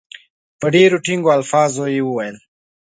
په 0.59 0.67
ډېرو 0.75 0.97
ټینګو 1.05 1.31
الفاظو 1.37 1.83
وویل. 2.03 2.37